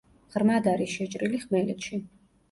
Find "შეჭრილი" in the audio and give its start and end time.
0.99-1.41